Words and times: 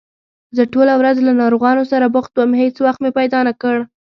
زه 0.55 0.63
ټوله 0.73 0.93
ورځ 0.97 1.17
له 1.27 1.31
ناروغانو 1.41 1.83
سره 1.91 2.05
بوخت 2.15 2.33
وم، 2.35 2.51
هېڅ 2.61 2.75
وخت 2.85 2.99
مې 3.03 3.11
پیدا 3.19 3.39
نکړ 3.49 3.75